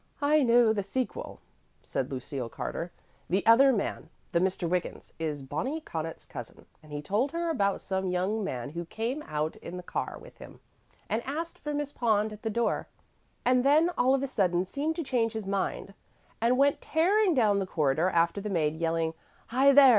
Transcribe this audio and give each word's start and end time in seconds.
"I 0.23 0.41
know 0.41 0.73
the 0.73 0.81
sequel," 0.81 1.41
said 1.83 2.09
Lucille 2.09 2.49
Carter. 2.49 2.91
"The 3.29 3.45
other 3.45 3.71
man, 3.71 4.09
the 4.31 4.39
Mr. 4.39 4.67
Wiggins, 4.67 5.13
is 5.19 5.43
Bonnie 5.43 5.79
Connaught's 5.79 6.25
cousin; 6.25 6.65
and 6.81 6.91
he 6.91 7.03
told 7.03 7.33
her 7.33 7.51
about 7.51 7.81
some 7.81 8.07
young 8.07 8.43
man 8.43 8.69
who 8.71 8.85
came 8.85 9.23
out 9.27 9.57
in 9.57 9.77
the 9.77 9.83
car 9.83 10.17
with 10.19 10.39
him, 10.39 10.59
and 11.07 11.21
asked 11.23 11.59
for 11.59 11.71
Miss 11.75 11.91
Pond 11.91 12.33
at 12.33 12.41
the 12.41 12.49
door, 12.49 12.87
and 13.45 13.63
then 13.63 13.91
all 13.95 14.15
of 14.15 14.23
a 14.23 14.27
sudden 14.27 14.65
seemed 14.65 14.95
to 14.95 15.03
change 15.03 15.33
his 15.33 15.45
mind, 15.45 15.93
and 16.41 16.57
went 16.57 16.81
tearing 16.81 17.35
down 17.35 17.59
the 17.59 17.67
corridor 17.67 18.09
after 18.09 18.41
the 18.41 18.49
maid, 18.49 18.77
yelling, 18.77 19.13
'Hi, 19.49 19.71
there! 19.71 19.89